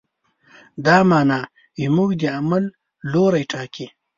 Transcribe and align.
دا 0.85 0.97
معنی 1.09 1.41
زموږ 1.85 2.09
د 2.21 2.23
عمل 2.37 2.63
لوری 3.11 3.43
ټاکي. 3.51 3.87